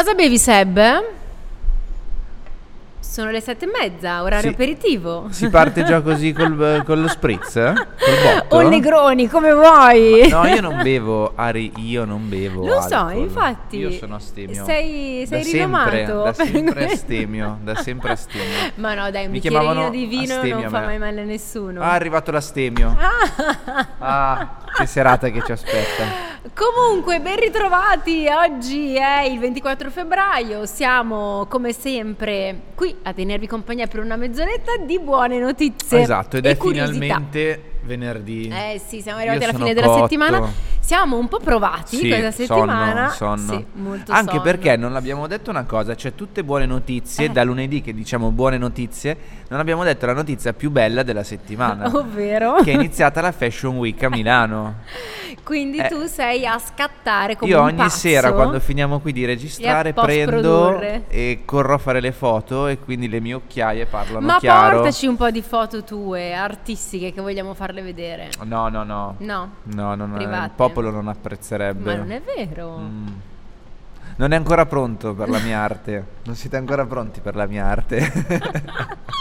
[0.00, 0.80] Cosa bevi, Seb?
[3.00, 4.54] Sono le sette e mezza, orario Sì.
[4.54, 5.26] aperitivo.
[5.28, 7.56] Si parte già così col, con lo spritz?
[7.56, 7.74] eh?
[7.74, 8.56] Col botto?
[8.56, 10.26] O Negroni, come vuoi.
[10.30, 13.76] No, io non bevo, Ari, io non bevo Lo so, infatti.
[13.76, 14.64] Io sono astemio.
[14.64, 16.22] Sei, sei da sempre, rinomato.
[16.22, 18.70] da per sempre astemio, da sempre astemio.
[18.76, 21.82] Ma no, dai, un Mi bicchierino chiamavano di vino non fa mai male a nessuno.
[21.82, 22.96] Ah, è arrivato l'astemio.
[23.98, 26.28] Ah, che serata che ci aspetta.
[26.54, 28.26] Comunque, ben ritrovati.
[28.28, 30.66] Oggi è il 24 febbraio.
[30.66, 36.00] Siamo come sempre qui a tenervi compagnia per una mezz'oretta di buone notizie.
[36.00, 36.98] Esatto, ed è curiosità.
[36.98, 38.48] venerdì venerdì.
[38.48, 40.00] Eh sì, siamo arrivati Io alla fine della cotto.
[40.02, 40.52] settimana.
[40.90, 43.10] Siamo un po' provati Sì, questa settimana.
[43.10, 43.52] sonno, sonno.
[44.04, 44.42] Sì, Anche sonno.
[44.42, 47.28] perché non abbiamo detto una cosa, c'è tutte buone notizie, Eh.
[47.28, 49.16] da lunedì che diciamo buone notizie,
[49.50, 52.54] non abbiamo detto la notizia più bella della settimana, Ovvero?
[52.64, 54.78] che è iniziata la Fashion Week a Milano.
[55.44, 55.86] Quindi Eh.
[55.86, 57.96] tu sei a scattare come Io un ogni pazzo.
[57.98, 63.08] sera quando finiamo qui di registrare prendo e corro a fare le foto e quindi
[63.08, 64.76] le mie occhiaie parlano Ma chiaro.
[64.80, 68.30] portaci un po' di foto tue, artistiche, che vogliamo farle vedere.
[68.44, 69.14] No, no, no.
[69.18, 70.44] No, No, no, no, Private.
[70.46, 70.50] il
[70.80, 71.84] popolo non apprezzerebbe.
[71.84, 72.78] ma non è vero.
[72.78, 73.06] Mm.
[74.16, 76.18] Non è ancora pronto per la mia arte.
[76.30, 78.12] Non siete ancora pronti per la mia arte.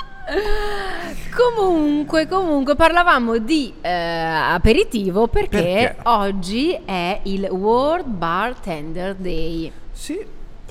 [1.35, 5.95] Comunque, comunque, parlavamo di eh, aperitivo perché, Perché?
[6.03, 9.71] oggi è il World Bartender Day.
[9.91, 10.23] sì,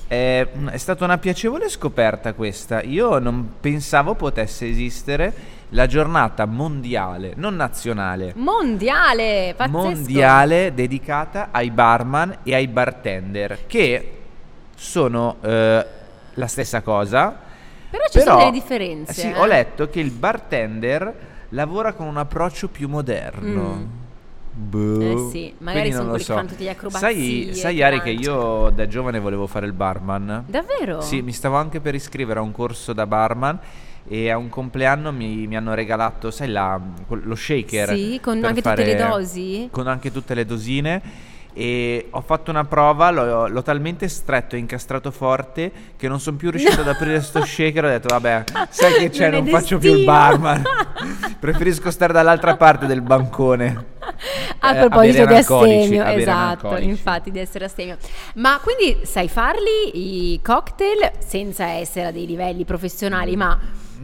[0.07, 2.81] è, è stata una piacevole scoperta questa.
[2.83, 5.33] Io non pensavo potesse esistere
[5.69, 9.77] la giornata mondiale, non nazionale, Mondiale, pazzesco.
[9.77, 14.17] mondiale dedicata ai barman e ai bartender, che
[14.75, 15.85] sono eh,
[16.33, 17.37] la stessa cosa.
[17.89, 19.13] Però ci sono Però, delle differenze.
[19.13, 19.37] Sì, eh.
[19.37, 21.13] ho letto che il bartender
[21.49, 23.75] lavora con un approccio più moderno.
[23.75, 23.85] Mm.
[24.51, 25.01] Boh.
[25.01, 26.33] Eh sì, magari Quindi sono non lo quelli che so.
[26.33, 29.73] fanno tutte le acrobazie Sai, sai che Ari che io da giovane volevo fare il
[29.73, 30.43] barman?
[30.47, 30.99] Davvero?
[31.01, 33.57] Sì, mi stavo anche per iscrivere a un corso da barman
[34.09, 37.89] e a un compleanno mi, mi hanno regalato, sai, la- lo shaker.
[37.93, 39.69] Sì, con anche tutte le fare- dosi?
[39.71, 41.01] Con anche tutte le dosine.
[41.51, 46.37] E ho fatto una prova, l'ho, l'ho talmente stretto e incastrato forte che non sono
[46.37, 47.85] più riuscito ad aprire sto shaker.
[47.85, 50.63] Ho detto, vabbè, sai che c'è, Non non, faccio più il destino." barman.
[51.39, 53.85] Preferisco stare dall'altra parte del bancone.
[54.59, 57.97] A Eh, proposito di astemio, esatto, infatti di essere astemio.
[58.35, 63.57] Ma quindi sai farli i cocktail senza essere a dei livelli professionali, ma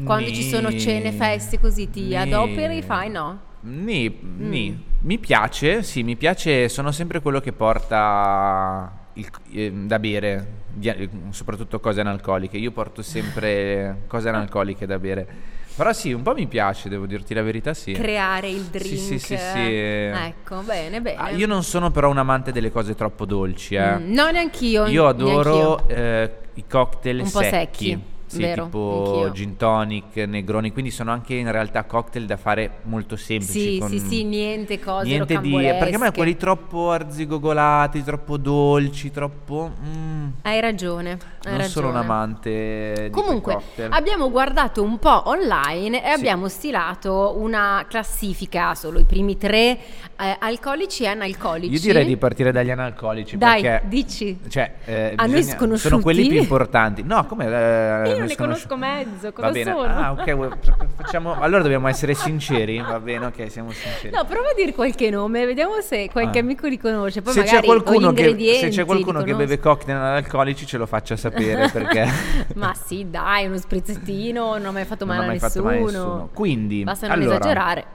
[0.04, 3.40] quando ci sono Ni- cene, feste così ti ni- adoperi, fai no?
[3.62, 4.50] Ni, Mm.
[4.50, 4.84] ni.
[5.02, 11.10] Mi piace, sì, mi piace, sono sempre quello che porta il- eh, da bere, di-
[11.30, 12.58] soprattutto cose analcoliche.
[12.58, 15.28] Io porto sempre cose analcoliche da bere.
[15.76, 17.92] Però sì, un po' mi piace, devo dirti la verità, sì.
[17.92, 18.98] Creare il Sì, drink.
[18.98, 19.60] sì, sì, sì.
[19.60, 21.18] Ecco, bene, bene.
[21.18, 23.98] Ah, io non sono però un amante delle cose troppo dolci, eh.
[23.98, 24.86] Mm, no, neanch'io.
[24.86, 25.88] Io adoro neanch'io.
[25.90, 28.00] eh, i cocktail Un po' secchi.
[28.28, 29.32] Sì, vero, tipo anch'io.
[29.32, 33.80] gin tonic, negroni, quindi sono anche in realtà cocktail da fare molto semplici.
[33.82, 35.52] Sì, sì, sì, niente cose Niente di...
[35.52, 39.72] Perché a me quelli troppo arzigogolati, troppo dolci, troppo...
[39.80, 41.68] mm, Hai ragione, hai non ragione.
[41.68, 43.58] sono un amante Comunque,
[43.90, 46.20] abbiamo guardato un po' online e Sì.
[46.20, 49.78] abbiamo stilato una classifica, solo i primi tre
[50.18, 51.74] eh, alcolici e analcolici.
[51.74, 53.88] Io direi di partire dagli analcolici Dai, perché...
[53.88, 54.40] dici.
[54.48, 55.90] Cioè, eh, A noi bisogna- sconosciuti?
[55.90, 57.04] sono quelli più importanti.
[57.04, 57.46] No, come?
[57.46, 59.72] eh, Io non ne conosco mezzo, cosa Va bene.
[59.72, 59.84] sono?
[59.84, 60.48] Ah, ok,
[60.96, 61.34] facciamo...
[61.40, 62.80] Allora dobbiamo essere sinceri?
[62.80, 64.14] Va bene, ok, siamo sinceri.
[64.16, 66.42] No, prova a dire qualche nome, vediamo se qualche Ah.
[66.42, 67.22] amico li conosce.
[67.22, 68.16] Poi se magari c'è qualcuno, gli
[68.46, 72.08] che, se c'è qualcuno che beve cocktail analcolici ce lo faccia sapere perché
[72.56, 75.64] Ma sì, dai, uno sprizzettino non ha mai fatto non male ha mai a fatto
[75.64, 75.84] nessuno.
[75.84, 76.30] mai nessuno.
[76.34, 77.86] Quindi, Basta non allora, esagerare.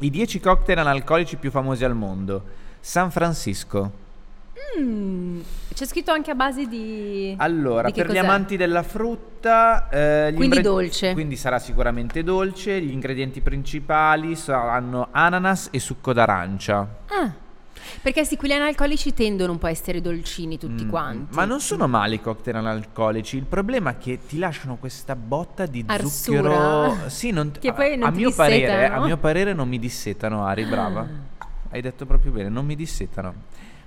[0.00, 2.42] I 10 cocktail analcolici più famosi al mondo.
[2.80, 4.08] San Francisco.
[4.78, 5.40] Mm,
[5.74, 7.34] c'è scritto anche a base di...
[7.38, 8.18] Allora, di per gli cos'è?
[8.18, 11.12] amanti della frutta, eh, gli Quindi dolce.
[11.12, 12.80] Quindi sarà sicuramente dolce.
[12.80, 16.86] Gli ingredienti principali saranno ananas e succo d'arancia.
[17.08, 17.32] Ah,
[18.02, 21.34] perché sì, quelli analcolici tendono un po' a essere dolcini tutti Mm, quanti.
[21.34, 23.36] Ma non sono male i cocktail analcolici.
[23.36, 26.08] Il problema è che ti lasciano questa botta di Arsura.
[26.92, 27.08] zucchero.
[27.08, 29.02] Sì, non Che poi non a, ti mio parere, dissetano.
[29.02, 31.06] a mio parere non mi dissetano, Ari, brava.
[31.70, 33.34] Hai detto proprio bene, non mi dissetano.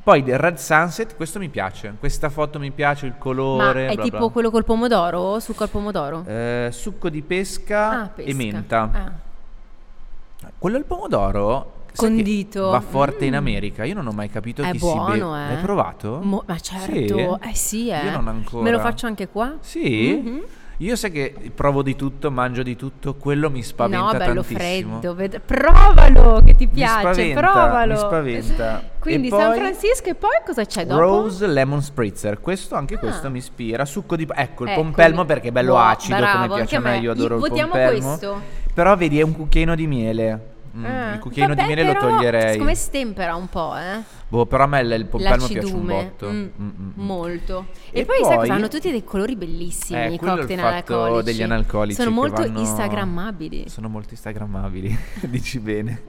[0.04, 1.96] Poi del Red Sunset, questo mi piace.
[1.98, 3.88] Questa foto mi piace, il Ma colore.
[3.88, 4.28] è bla tipo bla.
[4.28, 5.40] quello col pomodoro?
[5.40, 6.26] Succo al pomodoro?
[6.28, 8.30] Eh, succo di pesca, ah, pesca.
[8.30, 8.90] e menta.
[8.92, 10.52] Ah.
[10.58, 11.83] Quello al pomodoro.
[11.96, 12.70] Condito.
[12.70, 13.38] Va forte in Mm.
[13.38, 13.84] America.
[13.86, 15.26] Io non ho mai capito È chi buono, si beve.
[15.26, 15.54] eh.
[15.54, 16.20] L'hai provato?
[16.24, 17.50] Mo- ma certo, Sì?
[17.50, 18.04] eh sì, eh.
[18.06, 18.64] Io non ancora.
[18.64, 19.56] Me lo faccio anche qua?
[19.62, 20.22] Sì?
[20.24, 20.42] Mhm.
[20.78, 25.00] Io sai che provo di tutto, mangio di tutto, quello mi spaventa no, bello tantissimo.
[25.00, 25.14] freddo.
[25.16, 27.94] ved- Provalo che ti Mi piace, spaventa, provalo.
[27.94, 28.84] mi spaventa.
[29.00, 31.00] Quindi E San poi Francisco e poi cosa c'è dopo?
[31.00, 33.00] Rose Lemon Spritzer, questo anche Ah.
[33.00, 34.74] questo mi ispira, succo di ecco il Eccomi.
[34.88, 37.50] pompelmo perché è bello Buono, acido bravo, come piace a me, io adoro Io- il
[37.50, 38.08] votiamo pompelmo.
[38.08, 38.42] questo.
[38.74, 40.53] Però vedi è un cucchiaino di miele.
[40.76, 42.58] Mm, Ah, il cucchiaino vabbè, di miele lo toglierei.
[42.58, 44.02] Come stempera un po', eh?
[44.28, 46.28] Boh, però a me il pompelmo piace un botto.
[46.30, 46.92] mm, Mm, mm, mm.
[46.96, 47.68] molto.
[47.92, 48.54] E, E poi, sai poi- cosa?
[48.54, 51.24] Hanno tutti dei colori bellissimi Eh, i cocktail analcolici.
[51.24, 53.70] degli analcolici Sono molto vanno- instagrammabili.
[53.70, 54.98] Sono molto instagrammabili,
[55.30, 56.02] dici bene.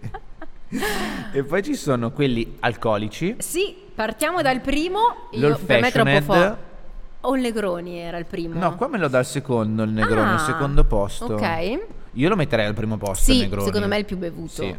[1.33, 3.37] e poi ci sono quelli alcolici.
[3.39, 5.29] Sì, partiamo dal primo.
[5.33, 6.73] Io, per me è troppo forte.
[7.21, 8.59] O il Negroni era il primo.
[8.59, 11.35] No, qua me lo dà il secondo, il Negroni, Ah, il secondo posto.
[11.35, 11.81] Ok.
[12.15, 13.65] Io lo metterei al primo posto, Sì, Negroni.
[13.67, 14.51] secondo me è il più bevuto.
[14.63, 14.75] Sì.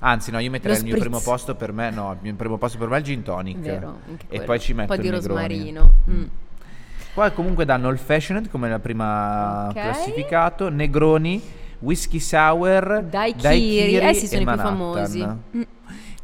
[0.00, 1.10] Anzi, no, io metterei Lo il mio spritz.
[1.10, 3.58] primo posto per me, no, il mio primo posto per me è il gin tonic.
[3.58, 3.98] Vero,
[4.28, 5.90] e poi ci metto Un po' di rosmarino.
[6.10, 6.24] Mm.
[7.14, 9.72] Poi comunque danno il fashioned come la prima Ok.
[9.72, 11.42] classificato, Negroni,
[11.80, 14.76] Whisky Sour, Daiquiri, eh sì, sono i più Manhattan.
[14.76, 15.26] famosi.
[15.56, 15.62] Mm.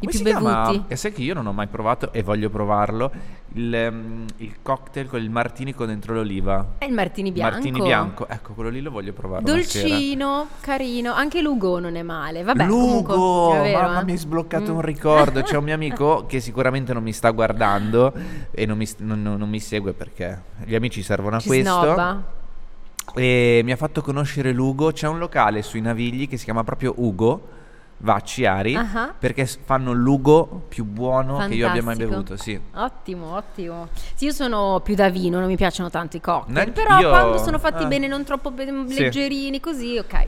[0.00, 0.66] I Come più si chiama?
[0.66, 0.84] bevuti.
[0.88, 3.10] E sai che io non ho mai provato e voglio provarlo
[3.54, 6.74] il, ehm, il cocktail con il martini con dentro l'oliva.
[6.78, 7.54] È il martini bianco.
[7.54, 9.44] Martini bianco, ecco quello lì lo voglio provare.
[9.44, 11.12] Dolcino, carino.
[11.12, 12.42] Anche Lugo non è male.
[12.42, 14.04] Vabbè, Lugo, comunque, vero, mamma eh?
[14.04, 14.76] mi hai sbloccato Mm.
[14.76, 15.42] un ricordo.
[15.42, 18.12] C'è un mio amico che sicuramente non mi sta guardando
[18.50, 21.70] e non mi, non- non- non mi segue perché gli amici servono a Ci questo.
[21.80, 22.22] snobba.
[23.14, 24.90] E mi ha fatto conoscere Lugo.
[24.92, 27.53] C'è un locale sui Navigli che si chiama proprio Ugo.
[27.96, 29.14] Vacci Ari Ah.
[29.18, 32.08] perché fanno il Lugo più buono che io abbia mai Fantastico.
[32.10, 32.36] bevuto.
[32.36, 32.60] Sì.
[32.74, 33.88] Ottimo, ottimo.
[34.14, 36.54] Sì, io sono più da vino, non mi piacciono tanto i cocktail.
[36.54, 37.86] Neanche Però io- quando sono fatti eh.
[37.86, 39.00] bene, non troppo be- Sì.
[39.00, 40.26] leggerini, così, ok.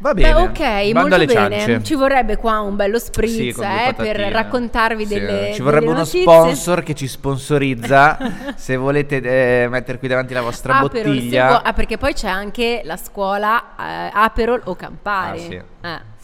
[0.00, 0.32] Va bene.
[0.32, 1.58] Beh, ok, Bando molto bene.
[1.58, 1.82] ciance.
[1.84, 5.90] Ci vorrebbe qua un bello spritz Sì, eh, per raccontarvi Sì, delle Ci vorrebbe delle
[5.96, 6.20] uno notizie.
[6.22, 8.16] sponsor che ci sponsorizza.
[8.56, 9.16] se volete
[9.64, 11.46] eh, mettere qui davanti la vostra Aperol, se bottiglia.
[11.48, 15.62] vuoi- ah, perché poi c'è anche la scuola eh, Aperol o Campari.
[15.80, 16.17] Ah, sì.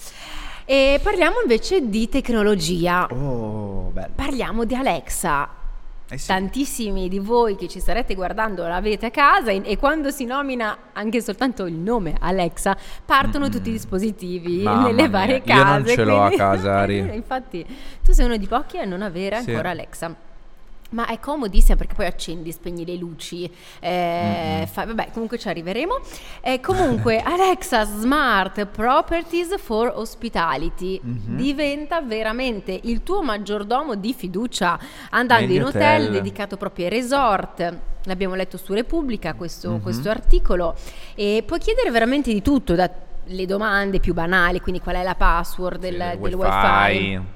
[0.66, 3.06] E parliamo invece di tecnologia.
[3.10, 4.12] Oh, bello.
[4.14, 5.48] Parliamo di Alexa.
[6.08, 6.26] Eh sì.
[6.26, 10.76] Tantissimi di voi che ci starete guardando l'avete a casa e, e quando si nomina
[10.92, 12.76] anche soltanto il nome Alexa
[13.06, 15.64] partono tutti i dispositivi Mamma nelle mia, varie io case.
[15.64, 16.98] non ce l'ho a quindi- casa, Ari.
[17.14, 17.66] Infatti
[18.04, 19.50] tu sei uno di pochi a non avere Sì.
[19.50, 20.14] ancora Alexa.
[20.94, 23.50] Ma è comodissima perché poi accendi, spegni le luci,
[23.80, 25.98] eh, fa- vabbè comunque ci arriveremo.
[26.40, 31.36] Eh, comunque Alexa Smart Properties for Hospitality Mhm.
[31.36, 34.78] diventa veramente il tuo maggiordomo di fiducia
[35.10, 36.12] andando Negli in hotel, hotel.
[36.12, 37.76] dedicato proprio ai resort.
[38.04, 39.80] L'abbiamo letto su Repubblica questo, Mhm.
[39.82, 40.76] questo articolo
[41.16, 45.80] e puoi chiedere veramente di tutto, dalle domande più banali, quindi qual è la password
[45.80, 46.36] del, Sì, del wifi.
[47.16, 47.33] wifi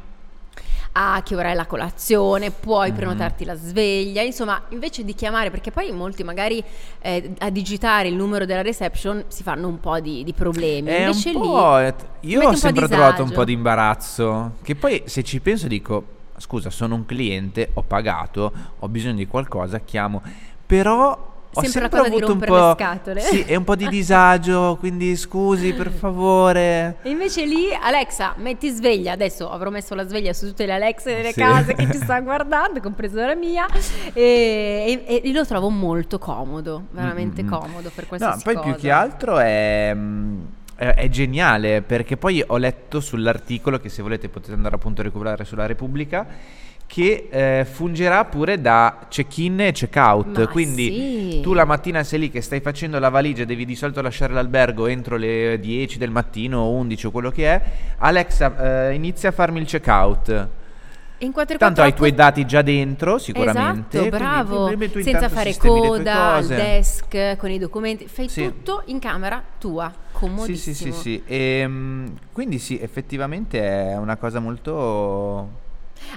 [0.98, 2.96] a che ora è la colazione, puoi Mhm.
[2.96, 6.62] prenotarti la sveglia, insomma, invece di chiamare, perché poi molti magari
[7.00, 10.88] eh, a digitare il numero della reception si fanno un po' di, di problemi.
[10.90, 11.78] È invece un lì po',
[12.20, 14.52] io ho sempre trovato un po' di imbarazzo.
[14.62, 16.04] Che poi se ci penso dico,
[16.36, 20.20] scusa, sono un cliente, ho pagato, ho bisogno di qualcosa, chiamo.
[20.66, 23.20] Però ho Sempre sempre cosa di avuto un rompere le po', scatole.
[23.20, 26.96] sì, e un po' di disagio, quindi scusi per favore.
[27.02, 29.12] E invece lì, Alexa, metti sveglia.
[29.12, 31.40] Adesso avrò messo la sveglia su tutte le Alexe delle Sì.
[31.40, 33.66] case che ci stanno guardando, compresa la mia.
[34.12, 37.52] E, e- e lo trovo molto comodo, veramente Mm, mm, mm.
[37.60, 38.66] comodo per No, qualsiasi poi cosa.
[38.68, 40.40] più che altro mm,
[40.76, 45.04] è, è geniale perché poi ho letto sull'articolo che se volete potete andare appunto a
[45.04, 46.26] recuperare sulla Repubblica
[46.88, 50.38] che eh, fungerà pure da check-in e check-out.
[50.38, 51.40] Ma Quindi sì.
[51.42, 54.86] tu la mattina sei lì che stai facendo la valigia, devi di solito lasciare l'albergo
[54.86, 57.62] entro le 10 del mattino o 11 o quello che è.
[57.98, 60.48] Alexa, eh, inizia a farmi il check-out.
[61.18, 63.98] E in 4 Tanto hai i tuoi dati già dentro, sicuramente.
[63.98, 64.70] Esatto, quindi bravo.
[64.70, 68.44] tu- tu Senza fare coda al desk con i documenti, fai Sì.
[68.44, 70.74] tutto in camera tua, Sì, comodissimo.
[70.74, 71.22] sì, sì, sì.
[71.26, 75.66] Ehm, quindi sì, effettivamente è una cosa molto...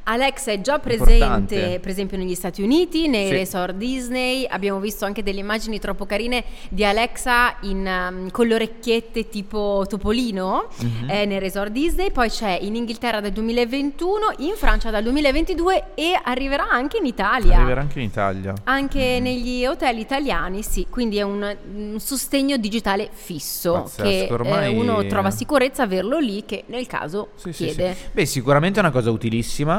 [0.04, 1.18] Alexa è già Importante.
[1.18, 3.34] presente, per esempio, negli Stati Uniti, nei Sì.
[3.34, 4.46] resort Disney.
[4.50, 9.86] Abbiamo visto anche delle immagini troppo carine di Alexa in, um, con le orecchiette tipo
[9.88, 11.10] Topolino Mhm.
[11.10, 12.12] eh, nei resort Disney.
[12.12, 17.58] Poi c'è in Inghilterra dal 2021, in Francia dal 2022 e arriverà anche in Italia.
[17.58, 18.54] Arriverà anche in Italia.
[18.64, 24.34] Anche negli hotel italiani, sì, quindi è un, un sostegno digitale fisso Pazzesco, che eh,
[24.34, 27.94] ormai- uno trova sicurezza averlo lì che nel caso Sì, sì, chiede.
[27.94, 28.00] sì.
[28.12, 29.71] Beh, sicuramente è una cosa utilissima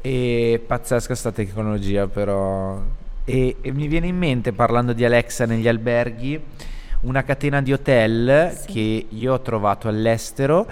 [0.00, 2.80] e pazzesca sta tecnologia però.
[3.24, 6.40] E, e mi viene in mente, parlando di Alexa negli alberghi,
[7.02, 8.66] una catena di hotel Sì.
[8.72, 10.66] che io ho trovato all'estero.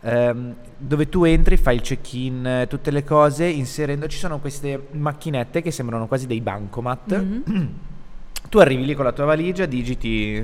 [0.00, 4.86] ehm, dove tu entri, fai il check-in, eh, tutte le cose, inserendo ci sono queste
[4.92, 7.72] macchinette che sembrano quasi dei bancomat Mhm.
[8.48, 10.40] tu arrivi lì con la tua valigia, digiti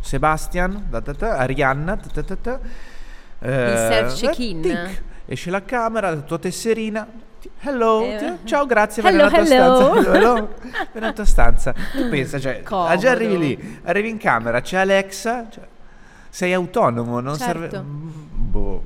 [0.00, 2.60] Sebastian, da, da, da, Arianna, ta, ta, ta, ta,
[3.40, 4.60] Il self eh, check-in.
[4.62, 7.04] tic, esce la camera, la tua tesserina.
[7.60, 9.76] Hello, Eh, ti- ciao, grazie, hello, vai nella tua hello.
[9.76, 10.10] stanza.
[10.10, 10.54] Hello, hello,
[10.92, 11.72] nella tua stanza.
[11.72, 12.96] Tu pensa, cioè, Comodo.
[12.96, 15.64] già arrivi lì, arrivi in camera, c'è Alexa, cioè,
[16.28, 17.60] sei autonomo, non Certo.
[17.60, 17.82] serve...
[17.84, 18.82] Boh.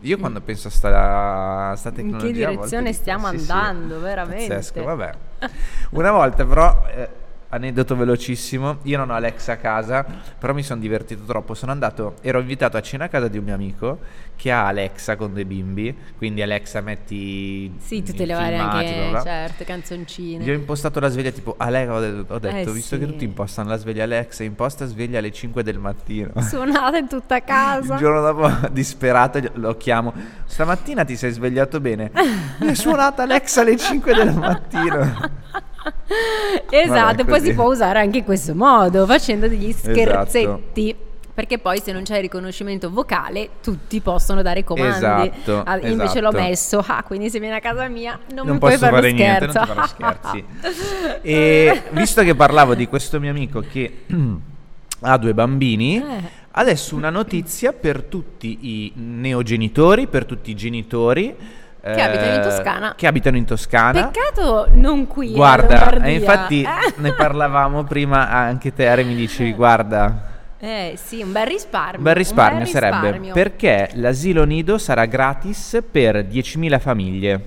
[0.00, 2.32] Io quando penso a sta, sta In tecnologia...
[2.32, 4.54] che a volte direzione dico, stiamo sì, sì, andando, veramente?
[4.54, 5.12] Pazzesco, vabbè.
[5.90, 7.08] Una volta però, eh,
[7.52, 10.04] aneddoto velocissimo, io non ho Alexa a casa,
[10.38, 11.54] però mi sono divertito troppo.
[11.54, 13.98] Sono andato, ero invitato a cena a casa di un mio amico
[14.36, 19.22] che ha Alexa con dei bimbi, quindi Alexa metti Sì, tutte le varie anche, bla
[19.22, 20.42] certo, canzoncine.
[20.42, 23.00] Gli ho impostato la sveglia tipo Alexa, ho detto, ho detto, Eh, visto sì.
[23.00, 26.32] che tutti impostano la sveglia Alexa, imposta sveglia alle 5 del mattino.
[26.40, 27.94] Suonate in tutta casa.
[27.94, 30.12] Il giorno dopo, disperato, lo chiamo.
[30.46, 32.10] Stamattina ti sei svegliato bene?
[32.60, 35.40] Mi è suonata Alexa alle 5 del mattino.
[36.70, 39.92] Esatto, Vabbè, poi si può usare anche in questo modo, facendo degli Esatto.
[39.92, 40.96] scherzetti.
[41.34, 44.94] Perché poi se non c'è il riconoscimento vocale, tutti possono dare comandi.
[44.96, 46.44] Esatto, Ah, Invece l'ho esatto.
[46.48, 49.12] messo, ah, quindi se vieni a casa mia non, non mi puoi posso fare, fare
[49.12, 49.72] niente, non scherzo.
[49.74, 50.44] farò scherzi.
[51.22, 54.04] e visto che parlavo di questo mio amico che
[55.00, 56.20] ha due bambini, Eh.
[56.50, 61.34] adesso una notizia per tutti i neogenitori, per tutti i genitori
[61.82, 62.94] Che abitano in Toscana.
[62.96, 64.06] Che abitano in Toscana.
[64.08, 65.28] Peccato non qui.
[65.30, 66.04] in Guarda, Lombardia.
[66.06, 66.92] e infatti Eh.
[66.96, 71.98] ne parlavamo prima, anche te Are mi dicevi, guarda, Eh sì, un bel risparmio.
[71.98, 73.32] un bel risparmio un bel sarebbe, risparmio.
[73.34, 77.40] perché l'asilo nido sarà gratis per 10.000 famiglie.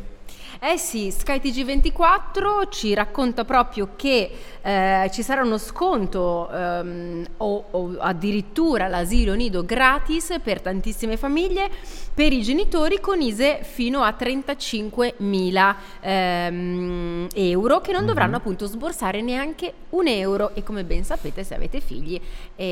[0.67, 4.31] Eh sì, Sky TG24 ci racconta proprio che
[4.63, 11.69] eh, ci sarà uno sconto ehm, o, o addirittura l'asilo nido gratis per tantissime famiglie
[12.15, 18.07] per i genitori con ISE fino a 35.000 ehm, euro che non Mhm.
[18.07, 22.19] dovranno appunto sborsare neanche un euro e come ben sapete se avete figli
[22.55, 22.65] e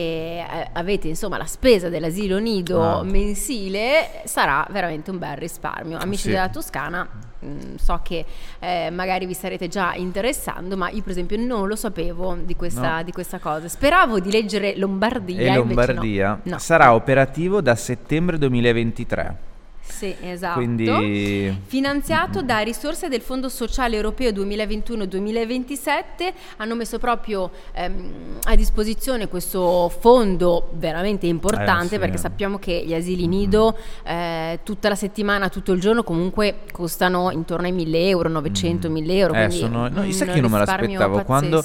[0.49, 3.03] eh, avete insomma la spesa dell'asilo nido Ah.
[3.03, 5.99] mensile sarà veramente un bel risparmio.
[5.99, 6.29] Amici Sì.
[6.29, 7.07] della Toscana,
[7.43, 8.25] mh, so che
[8.59, 12.97] eh, magari vi starete già interessando, ma io per esempio non lo sapevo di questa,
[12.97, 13.03] No.
[13.03, 13.67] di questa cosa.
[13.67, 15.53] Speravo di leggere Lombardia.
[15.53, 16.51] E Lombardia no.
[16.53, 16.57] No.
[16.59, 19.51] sarà operativo da settembre 2023.
[19.85, 20.59] Sì, esatto.
[20.59, 29.27] Quindi Finanziato da risorse del Fondo Sociale Europeo 2021-2027, hanno messo proprio ehm, a disposizione
[29.27, 31.99] questo fondo veramente importante Eh, sì.
[31.99, 37.31] perché sappiamo che gli asili nido eh, tutta la settimana, tutto il giorno comunque costano
[37.31, 39.33] intorno ai 1000 euro, 900, 1000 euro.
[39.33, 41.63] Eh, sono- no, sai che io non me l'aspettavo quando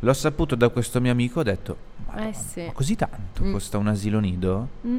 [0.00, 2.62] l'ho saputo da questo mio amico ho detto "Madonna, Eh, sì.
[2.66, 3.52] ma così tanto Mm.
[3.52, 4.68] costa un asilo nido?
[4.86, 4.96] Mm.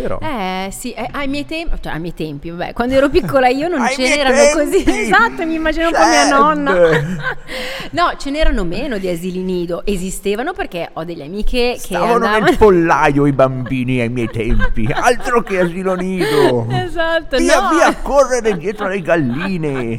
[0.00, 3.48] Però Eh sì, eh, ai miei tempi, cioè ai miei tempi, vabbè, quando ero piccola
[3.48, 6.36] io non Ai ce miei n'erano così, esatto, mi immagino un po' mia Certo.
[6.36, 6.72] nonna.
[7.90, 12.44] no, ce n'erano meno di asili nido, esistevano perché ho delle amiche che stavano andavano...
[12.46, 16.66] nel pollaio i bambini ai miei tempi, altro che asilo nido.
[16.70, 17.68] Esatto, via no.
[17.70, 19.98] via a correre dietro alle galline.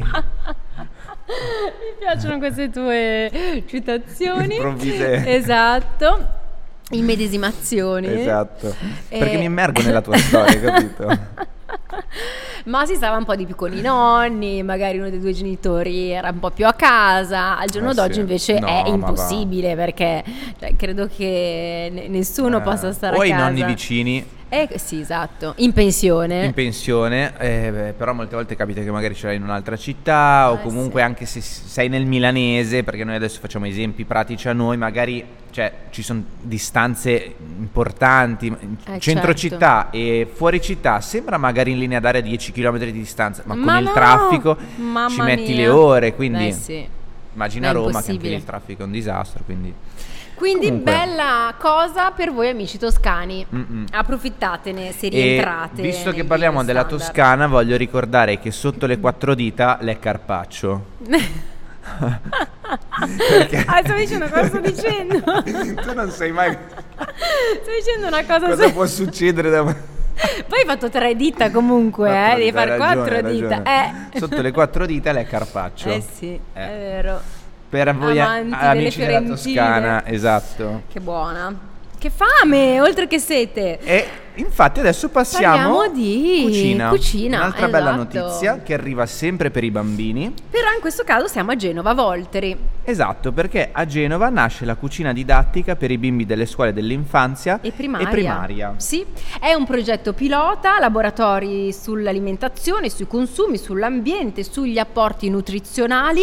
[1.24, 4.56] Mi piacciono queste tue citazioni.
[4.56, 5.34] Improvvise.
[5.34, 6.40] Esatto.
[6.96, 8.20] Immedesimazioni.
[8.20, 8.74] Esatto.
[9.08, 9.18] Eh.
[9.18, 11.18] Perché mi immergo nella tua storia, capito?
[12.66, 16.10] Ma si stava un po' di più con i nonni, magari uno dei due genitori
[16.10, 17.58] era un po' più a casa.
[17.58, 18.20] Al giorno Eh d'oggi sì.
[18.20, 20.22] invece No, è impossibile perché
[20.58, 23.44] cioè, credo che ne- nessuno Eh, possa stare o a i casa.
[23.44, 25.54] nonni vicini Eh, sì, esatto.
[25.56, 26.44] In pensione.
[26.44, 30.50] in pensione, eh, beh, però molte volte capita che magari ce l'hai in un'altra città
[30.52, 31.06] o Eh, comunque sì.
[31.06, 35.72] anche se sei nel milanese, perché noi adesso facciamo esempi pratici a noi, magari cioè,
[35.90, 39.36] ci sono distanze importanti, Eh, centro certo.
[39.56, 43.62] città e fuori città sembra magari in linea d'aria 10 km di distanza, ma con
[43.62, 43.92] Ma il no!
[43.92, 45.56] traffico Mamma ci metti mia.
[45.56, 46.86] le ore, quindi sì.
[47.34, 49.72] immagina È Roma che anche il traffico è un disastro, quindi
[50.34, 50.92] Quindi Comunque.
[50.92, 53.46] bella cosa per voi amici toscani.
[53.54, 53.84] Mm-mm.
[53.92, 55.82] Approfittatene se E rientrate.
[55.82, 57.04] visto che parliamo della standard.
[57.06, 60.84] Toscana, voglio ricordare che sotto le quattro dita l'è Carpaccio.
[63.28, 63.64] Perché?
[63.66, 65.20] Ah, sto dicendo cosa sto dicendo?
[65.82, 68.46] tu non sai mai sto dicendo una cosa.
[68.48, 69.62] cosa su- può succedere da
[70.46, 73.62] Poi hai fatto tre dita comunque, eh, Quattro devi dita, fare quattro ragione, dita.
[73.62, 74.18] Eh.
[74.18, 75.88] Sotto le quattro dita l'è Carpaccio.
[75.88, 76.40] Eh sì, Eh.
[76.52, 77.20] è vero.
[77.68, 79.22] Per voi Amanti amici della.
[79.22, 80.82] Toscana, esatto.
[80.92, 81.70] Che buona.
[81.98, 83.78] Che fame, oltre che sete.
[83.80, 86.88] E infatti adesso passiamo Parliamo di cucina.
[86.88, 88.18] cucina, Un'altra bella esatto.
[88.18, 90.32] notizia che arriva sempre per i bambini.
[90.50, 92.56] Però in questo caso siamo a Genova, Volteri.
[92.84, 97.70] Esatto, perché a Genova nasce la cucina didattica per i bimbi delle scuole dell'infanzia E
[97.70, 98.08] primaria.
[98.08, 98.74] E primaria.
[98.78, 99.04] Sì,
[99.40, 106.22] è un progetto pilota, laboratori sull'alimentazione, sui consumi, sull'ambiente, sugli apporti nutrizionali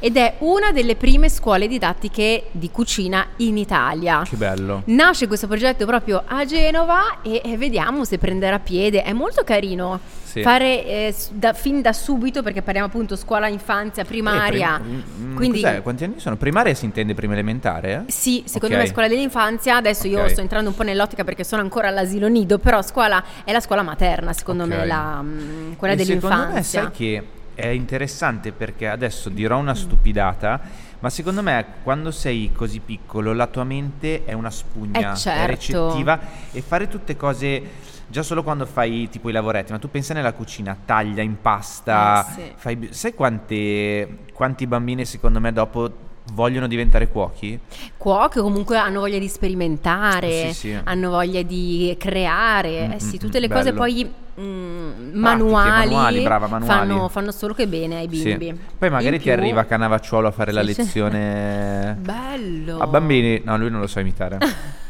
[0.00, 4.22] ed è una delle prime scuole didattiche di cucina in Italia.
[4.28, 4.82] Che bello.
[4.86, 9.02] Nasce questo progetto proprio a Genova e, e vediamo se prenderà piede.
[9.02, 10.42] È molto carino Sì.
[10.42, 14.76] fare eh, da- fin da subito, perché parliamo appunto scuola infanzia, primaria.
[14.76, 15.82] Eh, prim- mm, quindi cos'è?
[15.82, 16.36] Quanti anni sono?
[16.36, 18.04] Primaria si intende prima elementare?
[18.06, 18.12] eh?
[18.12, 18.82] sì, secondo Ok.
[18.82, 20.30] me scuola dell'infanzia, adesso io Ok.
[20.30, 23.82] sto entrando un po' nell'ottica perché sono ancora all'asilo nido, però scuola è la scuola
[23.82, 24.68] materna, secondo Ok.
[24.68, 26.80] me, la, mm, quella E Secondo me dell'infanzia.
[26.82, 27.22] sai che
[27.60, 30.60] è interessante perché adesso dirò una stupidata,
[31.00, 35.42] ma secondo me quando sei così piccolo la tua mente è una spugna, Eh, certo.
[35.42, 36.18] è recettiva
[36.52, 37.62] e fare tutte cose
[38.08, 42.32] già solo quando fai tipo i lavoretti, ma tu pensa nella cucina, taglia, impasta, Eh,
[42.32, 42.52] sì.
[42.56, 47.58] fai, sai quante, quanti bambini secondo me dopo vogliono diventare cuochi?
[47.96, 50.78] Cuoche comunque hanno voglia di sperimentare, Sì, sì.
[50.84, 53.76] hanno voglia di creare, Mm, eh sì, mm, tutte le mm, cose bello.
[53.78, 56.72] poi mm, manuali, manuali, brava, manuali.
[56.88, 58.34] Fanno, fanno solo che bene ai Sì.
[58.36, 58.60] bimbi.
[58.78, 60.80] Poi magari In ti più- arriva Canavacciuolo a fare la Sì, sì.
[60.82, 61.96] lezione...
[62.00, 62.78] Bello.
[62.78, 64.38] A bambini, no, lui non lo so imitare.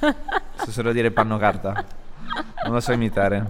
[0.57, 1.85] so solo dire panno carta.
[2.65, 3.45] Non lo so imitare.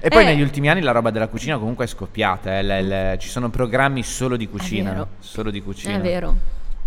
[0.00, 0.26] E poi Eh.
[0.26, 2.58] negli ultimi anni la roba della cucina comunque è scoppiata.
[2.58, 5.06] eh, le- le- ci sono programmi solo di cucina.
[5.18, 5.94] Solo di cucina.
[5.96, 6.34] È vero.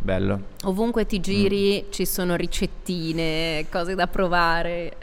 [0.01, 0.41] Bello.
[0.63, 1.91] Ovunque ti giri Mm.
[1.91, 4.95] ci sono ricettine, cose da provare.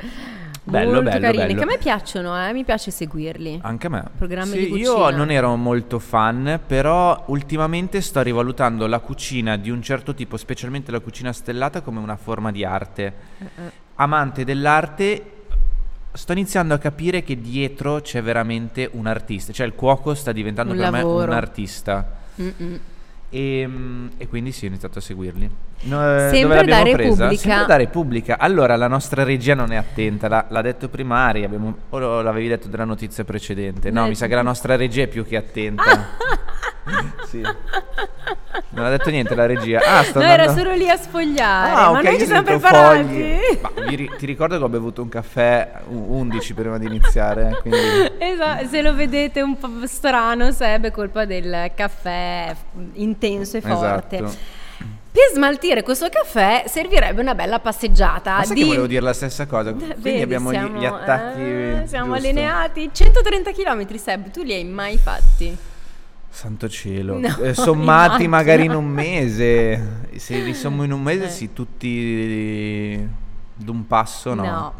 [0.63, 1.59] Bello, Molto bello, carine, bello.
[1.59, 3.61] che a me piacciono, eh, mi piace seguirli.
[3.63, 4.05] Anche a me.
[4.17, 5.17] Programmi Sì, di Io cucina.
[5.17, 10.91] non ero molto fan, però ultimamente sto rivalutando la cucina di un certo tipo, specialmente
[10.91, 13.13] la cucina stellata, come una forma di arte.
[13.39, 15.36] Eh, Amante dell'arte,
[16.17, 20.73] sto iniziando a capire che dietro c'è veramente un artista, cioè il cuoco sta diventando
[20.73, 21.31] Un per me lavoro.
[21.31, 22.17] un artista.
[23.29, 25.51] E, mm, e quindi sì, ho iniziato a seguirli.
[25.83, 27.09] No, eh, Sempre dove l'abbiamo da presa?
[27.09, 27.37] Repubblica.
[27.43, 28.39] Sempre da Repubblica.
[28.39, 32.23] Allora, la nostra regia non è attenta, l'ha, l'ha detto prima Ari, abbiamo- o lo-
[32.23, 33.91] l'avevi detto della notizia precedente.
[33.91, 35.83] No, Eh, mi sa che la nostra regia è più che attenta.
[37.27, 37.43] sì.
[38.71, 39.81] Non ha detto niente la regia.
[39.85, 40.43] Ah, sto No, andando...
[40.51, 43.37] era solo lì a sfogliare, Ah, ma ok, noi ci siamo preparati.
[43.61, 47.79] Ma ri- ti ricordo che ho bevuto un caffè u- 11 prima di iniziare, quindi...
[48.19, 52.55] Esatto, se lo vedete un po' strano sarebbe colpa del caffè
[52.95, 54.17] intenso e forte.
[54.17, 54.55] Esatto.
[55.17, 58.61] Per smaltire questo caffè servirebbe una bella passeggiata Ma sai di...
[58.61, 59.71] che volevo dire la stessa cosa?
[59.73, 61.41] Quindi Vedi, abbiamo gli- siamo, gli, attacchi.
[61.41, 62.29] eh, siamo giusto?
[62.29, 62.91] allineati.
[62.93, 65.57] 130 km, Seb, tu li hai mai fatti?
[66.37, 67.19] Santo cielo.
[67.19, 68.29] No, Eh, sommati immagino.
[68.29, 70.09] magari in un mese.
[70.17, 71.31] Se li sommo in un mese, Eh.
[71.31, 73.09] sì, tutti
[73.55, 74.75] d'un passo, no.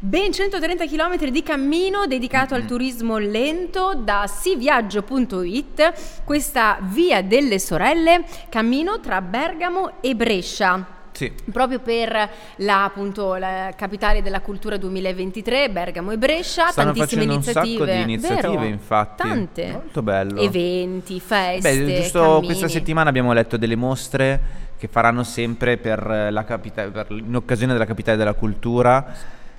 [0.00, 8.24] Ben 130 km di cammino dedicato al turismo lento da siviaggio.it, questa via delle sorelle,
[8.48, 10.86] cammino tra Bergamo e Brescia.
[11.20, 11.30] Sì.
[11.52, 17.34] Proprio per la, appunto, la capitale della cultura 2023, Bergamo e Brescia, Stanno tantissime facendo
[17.34, 17.76] un iniziative.
[17.78, 18.64] sacco di iniziative, Vero?
[18.64, 19.22] infatti.
[19.28, 19.70] Tante.
[19.72, 20.40] Molto bello.
[20.40, 22.46] Eventi, feste, Beh, giusto cammini.
[22.46, 24.40] questa settimana abbiamo letto delle mostre
[24.78, 29.14] che faranno sempre per la capita- per- in occasione della capitale della cultura.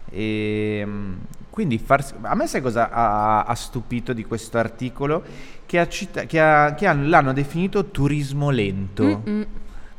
[0.09, 1.13] E, mm,
[1.51, 5.21] quindi farsi- a me sai cosa ha, ha stupito di questo articolo?
[5.67, 9.03] Che, ha cita- che ha- che hanno- l'hanno definito turismo lento.
[9.03, 9.45] Mm-mm.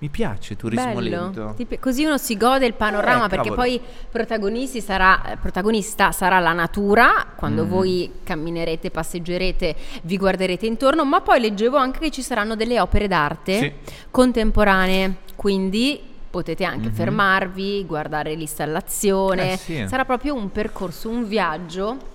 [0.03, 1.31] Mi piace turismo Bello.
[1.31, 1.55] lento.
[1.65, 3.55] Pi- così uno si gode il panorama Eh, perché cavolo.
[3.69, 7.69] poi protagonisti sarà, eh, protagonista sarà la natura quando Mm.
[7.69, 13.07] voi camminerete, passeggerete, vi guarderete intorno, ma poi leggevo anche che ci saranno delle opere
[13.07, 13.73] d'arte Sì.
[14.11, 16.95] contemporanee, quindi potete anche Mhm.
[16.95, 19.85] fermarvi, guardare l'installazione, Eh, sì.
[19.87, 22.11] sarà proprio un percorso, un viaggio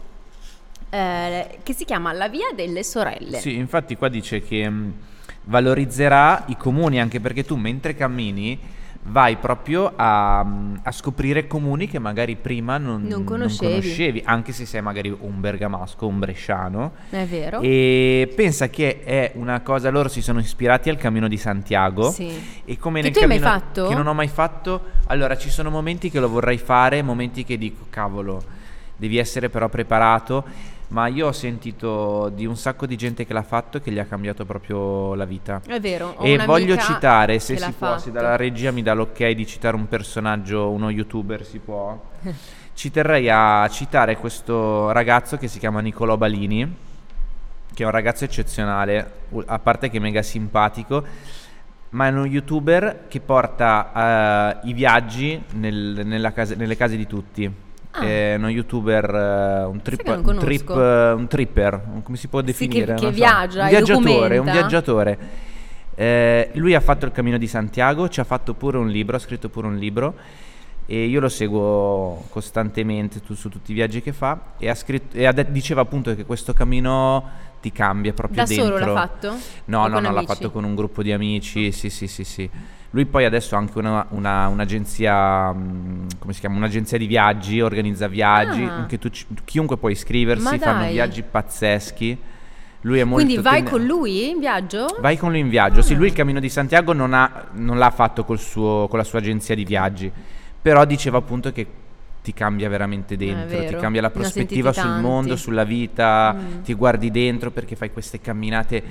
[0.89, 3.39] eh, che si chiama La Via delle Sorelle.
[3.39, 4.93] Sì, infatti qua dice che mh,
[5.47, 8.59] valorizzerà i comuni anche perché tu mentre cammini
[9.09, 13.71] vai proprio a, a scoprire comuni che magari prima non, Non conoscevi.
[13.79, 16.91] conoscevi, anche se sei magari un bergamasco, un bresciano.
[17.09, 17.61] È vero?
[17.61, 22.11] E pensa che è una cosa, loro si sono ispirati al Cammino di Santiago.
[22.11, 22.29] Sì.
[22.65, 23.87] E come Che nel tu hai mai cammino fatto?
[23.87, 27.57] che non ho mai fatto, allora ci sono momenti che lo vorrei fare, momenti che
[27.57, 28.43] dico cavolo,
[28.97, 30.43] devi essere però preparato,
[30.89, 33.99] ma io ho sentito di un sacco di gente che l'ha fatto e che gli
[33.99, 35.61] ha cambiato proprio la vita.
[35.65, 36.17] È vero.
[36.19, 38.11] E voglio citare, se si può, se fatto.
[38.11, 41.99] dalla regia mi dà l'ok di citare un personaggio, uno youtuber, si può.
[42.73, 46.75] Ci terrei a citare questo ragazzo che si chiama Nicolò Balini,
[47.73, 49.11] che è un ragazzo eccezionale,
[49.47, 51.03] a parte che è mega simpatico,
[51.89, 57.07] ma è uno youtuber che porta eh, i viaggi nel- nella casa- nelle case di
[57.07, 57.51] tutti.
[57.99, 58.03] Ah.
[58.05, 62.45] È uno youtuber, eh, un, trip, un, trip, eh, un tripper, come si può Sì,
[62.45, 62.93] che- definire?
[62.93, 65.17] che viaggia un e viaggiatore, un viaggiatore.
[65.95, 69.19] Eh, lui ha fatto il Cammino di Santiago, ci ha fatto pure un libro, ha
[69.19, 70.13] scritto pure un libro
[70.89, 75.15] e io lo seguo costantemente tu, su tutti i viaggi che fa e, ha scritto,
[75.17, 77.23] e ha de- diceva appunto che questo cammino
[77.61, 78.69] ti cambia proprio da dentro.
[78.77, 79.27] Da solo l'ha fatto?
[79.65, 80.13] No, no, no, amici?
[80.13, 82.49] l'ha fatto con un gruppo di amici, sì, sì, sì, sì.
[82.91, 86.55] Lui poi adesso ha anche una, una, un'agenzia, mm, come si chiama?
[86.55, 88.85] Un'agenzia di viaggi, organizza viaggi, Ah.
[88.97, 89.09] tu,
[89.43, 92.17] chiunque può iscriversi, fanno viaggi pazzeschi.
[92.81, 94.85] Lui è molto Quindi vai tende- con lui in viaggio?
[95.01, 95.81] Vai con lui in viaggio.
[95.81, 95.97] Sì, Ah.
[95.97, 99.19] lui il Cammino di Santiago non, ha- non l'ha fatto col suo- con la sua
[99.19, 100.09] agenzia di viaggi,
[100.67, 101.65] però diceva appunto che
[102.21, 105.01] ti cambia veramente dentro, ti cambia la prospettiva sul tanti.
[105.01, 106.61] mondo, sulla vita, Mm.
[106.63, 108.83] ti guardi dentro perché fai queste camminate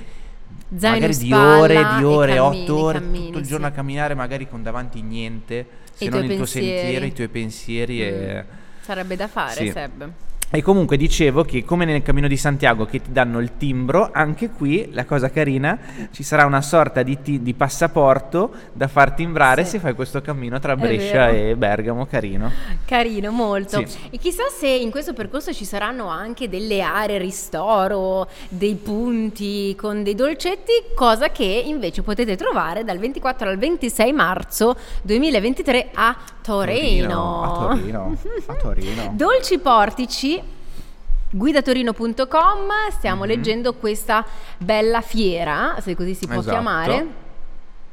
[0.75, 3.49] Zaino magari di ore, e di ore, cammini, otto ore, cammini, tutto il sì.
[3.51, 6.67] giorno a camminare magari con davanti niente, se i non il tuo pensieri.
[6.77, 8.43] sentiero, i tuoi pensieri e...
[8.81, 9.69] Sarebbe da fare, Sì.
[9.71, 10.11] Seb.
[10.49, 14.49] E comunque dicevo che come nel Cammino di Santiago che ti danno il timbro, anche
[14.49, 15.77] qui la cosa carina,
[16.11, 19.71] ci sarà una sorta di, ti- di passaporto da far timbrare Sì.
[19.71, 22.49] se fai questo cammino tra Brescia e Bergamo, carino.
[22.85, 23.85] Carino, molto.
[23.85, 23.97] Sì.
[24.09, 30.01] E chissà se in questo percorso ci saranno anche delle aree ristoro, dei punti con
[30.01, 37.43] dei dolcetti, cosa che invece potete trovare dal 24 al 26 marzo 2023 a Torino.
[37.43, 39.11] A Torino, a Torino.
[39.13, 40.36] Dolci portici
[41.29, 43.27] guidatorino.com stiamo Mhm.
[43.29, 44.25] leggendo questa
[44.57, 46.49] bella fiera, se così si può Esatto.
[46.49, 47.07] chiamare,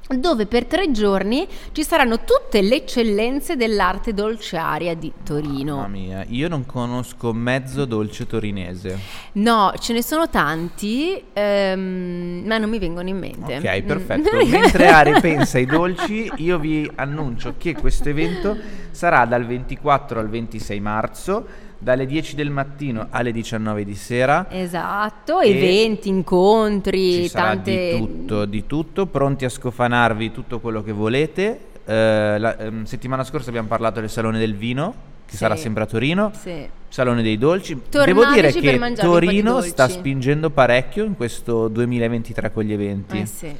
[0.07, 5.77] dove per tre giorni ci saranno tutte le eccellenze dell'arte dolciaria di Torino.
[5.77, 8.99] Mamma mia, io non conosco mezzo dolce torinese.
[9.33, 13.57] No, ce ne sono tanti, ehm, ma non mi vengono in mente.
[13.57, 13.87] Ok, Mm.
[13.87, 14.31] perfetto.
[14.47, 18.57] Mentre Ari pensa ai dolci, io vi annuncio che questo evento
[18.91, 21.47] sarà dal 24 al 26 marzo,
[21.85, 24.47] dalle 10 del mattino alle 19 di sera.
[24.49, 27.91] Esatto, E eventi, incontri, Ci sarà tante...
[27.93, 31.61] di tutto, di tutto, pronti a scofanarvi tutto quello che volete.
[31.85, 34.95] Eh, la ehm, settimana scorsa abbiamo parlato del Salone del Vino,
[35.27, 35.37] che Sì.
[35.37, 36.33] sarà sempre a Torino.
[36.35, 36.67] Sì.
[36.89, 37.79] Salone dei dolci.
[37.91, 43.19] Devo dire che po' di Torino sta spingendo parecchio in questo 2023 con gli eventi.
[43.21, 43.55] Eh sì.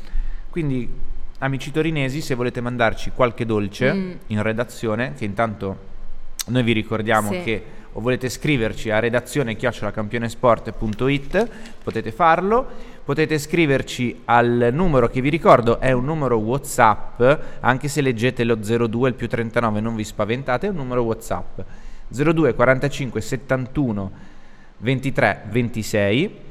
[0.49, 0.89] Quindi,
[1.41, 4.11] amici torinesi, se volete mandarci qualche dolce Mm.
[4.29, 5.77] in redazione, che intanto
[6.47, 7.63] noi vi ricordiamo che
[7.95, 11.49] o volete scriverci a redazione chiocciolacampionesport.it,
[11.83, 12.93] potete farlo.
[13.05, 17.23] Potete scriverci al numero che vi ricordo è un numero WhatsApp,
[17.61, 21.61] anche se leggete lo 02 il più 39 non vi spaventate, è un numero WhatsApp.
[22.09, 24.11] 02 45 71
[24.79, 26.44] 23 26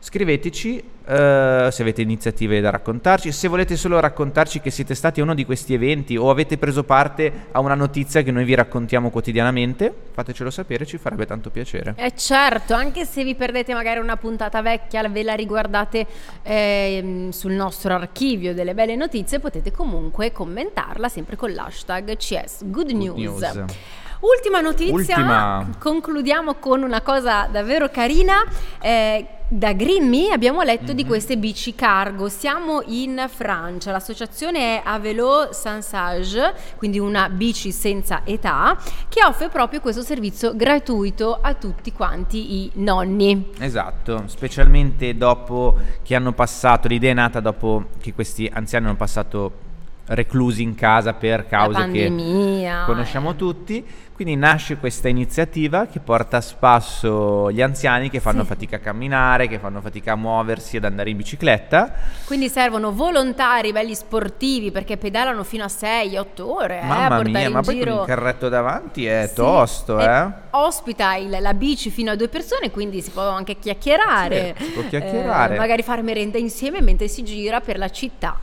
[0.00, 5.22] Scriveteci eh, se avete iniziative da raccontarci, se volete solo raccontarci che siete stati a
[5.22, 9.10] uno di questi eventi o avete preso parte a una notizia che noi vi raccontiamo
[9.10, 11.94] quotidianamente, fatecelo sapere, ci farebbe tanto piacere.
[11.96, 16.06] Eh certo, anche se vi perdete magari una puntata vecchia, ve la riguardate
[16.42, 22.90] ehm, sul nostro archivio delle belle notizie, potete comunque commentarla sempre con l'hashtag CS Good
[22.90, 23.16] News.
[23.16, 23.64] news.
[24.20, 25.66] Ultima notizia, Ultima.
[25.78, 28.42] concludiamo con una cosa davvero carina.
[28.80, 30.96] Eh, da Greenme abbiamo letto Mhm.
[30.96, 32.28] di queste bici cargo.
[32.28, 38.76] Siamo in Francia, l'associazione è Avelo Sansage, quindi una bici senza età,
[39.08, 43.52] che offre proprio questo servizio gratuito a tutti quanti i nonni.
[43.58, 49.66] Esatto, specialmente dopo che hanno passato, l'idea è nata dopo che questi anziani hanno passato
[50.08, 52.10] reclusi in casa per cause che
[52.86, 53.84] conosciamo tutti.
[54.18, 58.48] Quindi nasce questa iniziativa che porta a spasso gli anziani che fanno Sì.
[58.48, 61.92] fatica a camminare, che fanno fatica a muoversi, ad andare in bicicletta.
[62.24, 66.80] Quindi servono volontari belli sportivi perché pedalano fino a 6-8 ore.
[66.80, 67.92] eh, Mamma portare mia, ma poi giro.
[67.92, 70.26] con il carretto davanti è Sì, tosto, eh?
[70.50, 74.54] Ospita il- la bici fino a due persone, quindi si può anche chiacchierare.
[74.58, 75.54] Sì, si può chiacchierare.
[75.54, 78.36] eh, magari fare merenda insieme mentre si gira per la città.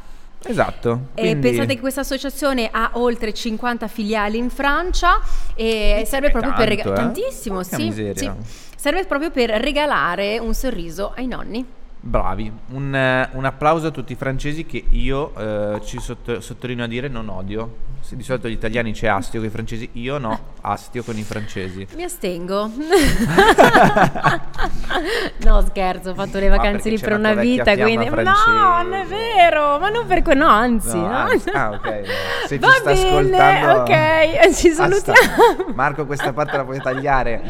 [0.47, 1.07] Esatto.
[1.15, 5.19] E quindi- pensate che questa associazione ha oltre 50 filiali in Francia
[5.55, 7.03] e serve proprio per tanto, regalare eh?
[7.03, 8.31] tantissimo, sì, sì.
[8.75, 11.65] Serve proprio per regalare un sorriso ai nonni.
[12.07, 16.85] Bravi, un, eh, un applauso a tutti i francesi che io eh, ci sotto- sottolineo
[16.85, 17.77] a dire non odio.
[18.05, 21.23] Se di solito gli italiani c'è astio con i francesi, io no, astio con i
[21.23, 21.87] francesi.
[21.95, 22.69] Mi astengo.
[25.45, 28.49] no, scherzo, ho fatto le vacanze lì per una vita, quindi francese.
[28.51, 31.15] no, non è vero, ma non per quello, no, anzi, No, no.
[31.17, 31.49] anzi.
[31.49, 32.01] Ah, ok.
[32.45, 35.73] Se ci Va sta bene, ascoltando, ok, ci salutiamo.
[35.73, 37.41] Marco, questa parte la puoi tagliare.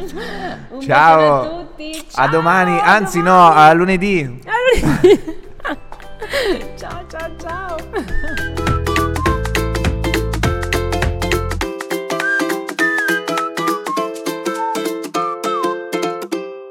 [0.81, 1.41] Ciao.
[1.41, 1.91] a tutti.
[1.97, 3.37] A ciao, domani, a anzi domani.
[3.37, 4.43] no, a lunedì.
[6.77, 7.77] ciao, ciao, ciao.